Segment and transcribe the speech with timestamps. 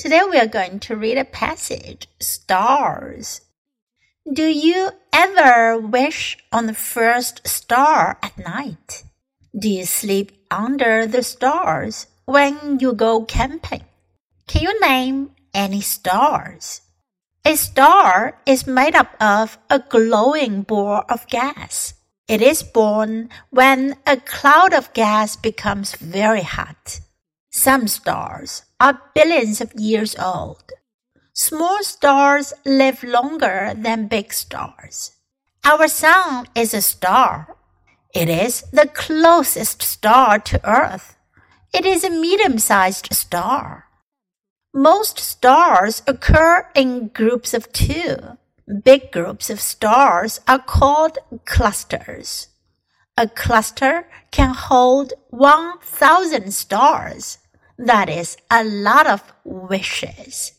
[0.00, 3.42] Today we are going to read a passage Stars.
[4.32, 9.04] Do you ever wish on the first star at night?
[9.52, 13.84] Do you sleep under the stars when you go camping?
[14.46, 16.80] Can you name any stars?
[17.44, 21.92] A star is made up of a glowing ball of gas.
[22.26, 27.00] It is born when a cloud of gas becomes very hot.
[27.52, 30.70] Some stars are billions of years old.
[31.32, 35.16] Small stars live longer than big stars.
[35.64, 37.56] Our sun is a star.
[38.14, 41.16] It is the closest star to Earth.
[41.74, 43.86] It is a medium sized star.
[44.72, 48.16] Most stars occur in groups of two.
[48.84, 52.46] Big groups of stars are called clusters.
[53.16, 57.36] A cluster can hold 1,000 stars.
[57.79, 60.49] That is a lot of wishes.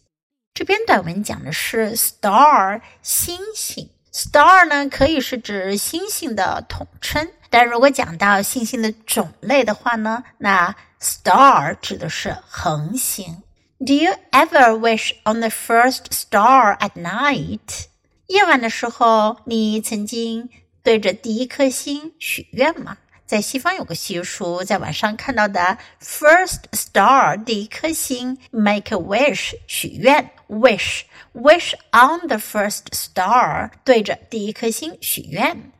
[0.54, 3.90] 这篇短文讲的是 star 星星。
[4.12, 13.42] star 呢可以是指星星的统称，但如果讲到星星的种类的话呢，那 star 指的是恒星。
[13.78, 17.86] Do you ever wish on the first star at night？
[18.28, 20.48] 夜晚的时候，你曾经
[20.82, 22.96] 对着第一颗星许愿吗？
[23.31, 35.71] 在西方有个习俗，在晚上看到的 first star 第一颗星，make a wish 许愿，wish wish on the first star 对着第一颗星许愿。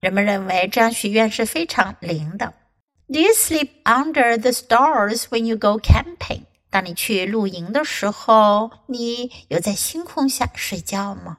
[0.00, 2.54] 人们认为这样许愿是非常灵的。
[3.08, 6.44] Do you sleep under the stars when you go camping？
[6.70, 11.36] 当你去露营的时候，你有在星空下睡觉吗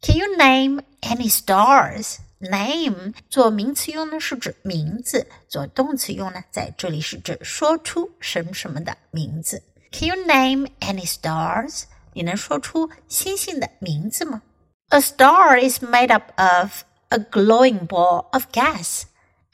[0.00, 2.16] ？Can you name any stars?
[2.42, 9.62] Name 做名词用呢是指名字，做动词用呢在这里是指说出什么什么的名字。
[9.92, 11.84] Can you name any stars?
[12.14, 14.42] 你能说出星星的名字吗
[14.88, 19.04] ？A star is made up of a glowing ball of gas.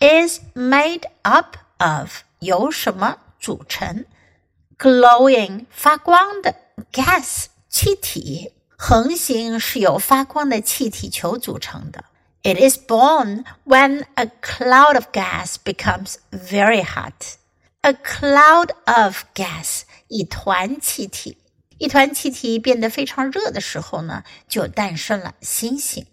[0.01, 4.07] Is made up of 由什么组成
[4.79, 6.55] ？glowing 发光的
[6.91, 12.05] gas 气体，恒星是由发光的气体球组成的。
[12.48, 17.38] It is born when a cloud of gas becomes very hot.
[17.82, 21.38] A cloud of gas 一团气体，
[21.78, 26.06] 一团气体变得非常热的时候呢，就诞生了星星。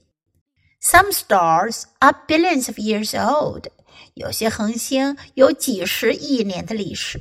[0.81, 3.67] Some stars are billions of years old.
[4.15, 7.21] 有些恒星有几十亿年的历史。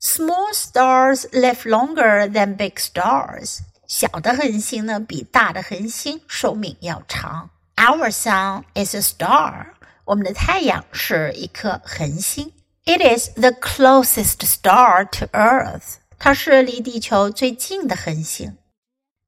[0.00, 3.60] Small stars live longer than big stars.
[3.86, 7.50] 小的恒星呢，比大的恒星寿命要长。
[7.76, 9.66] Our sun is a star.
[10.04, 12.52] 我们的太阳是一颗恒星。
[12.84, 15.96] It is the closest star to Earth.
[16.18, 18.56] 它是离地球最近的恒星。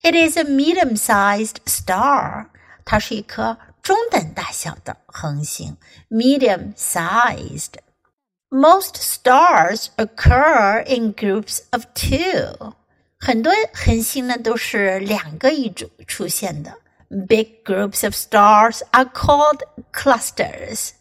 [0.02, 2.46] It is a medium-sized star.
[2.84, 5.76] 它是一颗中等大小的恒星，
[6.10, 12.74] medium-sized。most stars occur in groups of two.
[13.18, 16.78] 很多恒星呢都是两个一组出现的。
[17.08, 20.92] Big groups of stars are called clusters.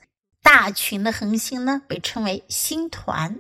[0.43, 3.39] 大群的恒星呢被称为星团。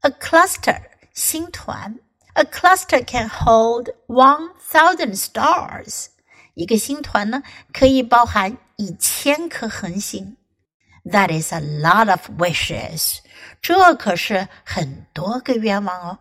[0.00, 0.82] A cluster
[1.14, 1.98] 星团。
[2.34, 6.08] A cluster can hold one thousand stars.
[6.54, 10.36] 一个星团呢可以包含一千颗恒星。
[11.04, 13.18] That is a lot of wishes.
[13.62, 16.18] 这可是很多个愿望哦。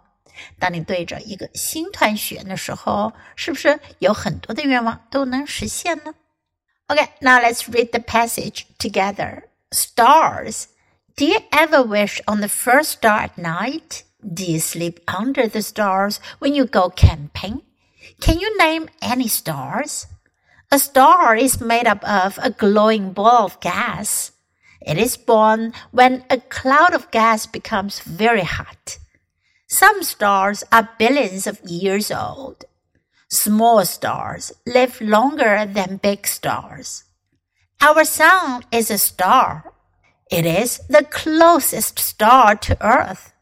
[0.58, 6.14] 当你对着一个星团许愿的时候，是不是有很多的愿望都能实现呢
[6.88, 9.44] ？Okay, now let's read the passage together.
[9.70, 10.64] Stars,
[11.16, 14.02] do you ever wish on the first star at night?
[14.22, 17.62] Do you sleep under the stars when you go camping?
[18.20, 20.06] Can you name any stars?
[20.70, 24.32] A star is made up of a glowing ball of gas.
[24.80, 28.98] It is born when a cloud of gas becomes very hot.
[29.70, 32.64] Some stars are billions of years old.
[33.28, 37.04] Small stars live longer than big stars.
[37.82, 39.74] Our sun is a star.
[40.30, 43.34] It is the closest star to Earth.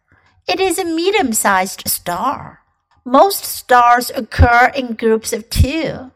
[0.49, 2.59] It is a medium sized star.
[3.05, 6.11] Most stars occur in groups of two.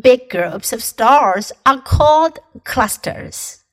[0.00, 3.64] Big groups of stars are called clusters.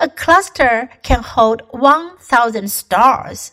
[0.00, 3.52] A cluster can hold 1,000 stars.